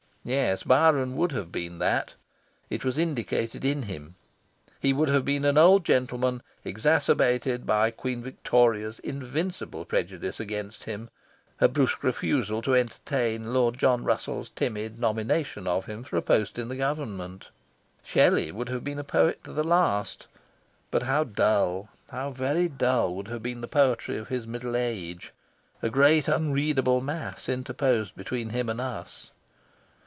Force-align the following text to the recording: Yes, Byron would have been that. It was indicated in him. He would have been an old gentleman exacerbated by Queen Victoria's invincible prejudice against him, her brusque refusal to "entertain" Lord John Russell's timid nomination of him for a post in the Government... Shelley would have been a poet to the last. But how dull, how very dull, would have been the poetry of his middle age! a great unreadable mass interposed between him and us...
Yes, 0.23 0.61
Byron 0.61 1.15
would 1.17 1.31
have 1.31 1.51
been 1.51 1.79
that. 1.79 2.13
It 2.69 2.85
was 2.85 2.99
indicated 2.99 3.65
in 3.65 3.81
him. 3.81 4.13
He 4.79 4.93
would 4.93 5.09
have 5.09 5.25
been 5.25 5.43
an 5.45 5.57
old 5.57 5.83
gentleman 5.83 6.43
exacerbated 6.63 7.65
by 7.65 7.89
Queen 7.89 8.21
Victoria's 8.21 8.99
invincible 8.99 9.83
prejudice 9.83 10.39
against 10.39 10.83
him, 10.83 11.09
her 11.57 11.67
brusque 11.67 12.03
refusal 12.03 12.61
to 12.61 12.75
"entertain" 12.75 13.51
Lord 13.51 13.79
John 13.79 14.03
Russell's 14.03 14.51
timid 14.51 14.99
nomination 14.99 15.65
of 15.65 15.87
him 15.87 16.03
for 16.03 16.17
a 16.17 16.21
post 16.21 16.59
in 16.59 16.67
the 16.67 16.77
Government... 16.77 17.49
Shelley 18.03 18.51
would 18.51 18.69
have 18.69 18.83
been 18.83 18.99
a 18.99 19.03
poet 19.03 19.43
to 19.45 19.51
the 19.53 19.63
last. 19.63 20.27
But 20.91 21.01
how 21.01 21.23
dull, 21.23 21.89
how 22.11 22.29
very 22.29 22.67
dull, 22.69 23.15
would 23.15 23.29
have 23.29 23.41
been 23.41 23.61
the 23.61 23.67
poetry 23.67 24.17
of 24.19 24.27
his 24.27 24.45
middle 24.45 24.75
age! 24.77 25.33
a 25.81 25.89
great 25.89 26.27
unreadable 26.29 27.01
mass 27.01 27.49
interposed 27.49 28.15
between 28.15 28.49
him 28.49 28.69
and 28.69 28.79
us... 28.79 29.31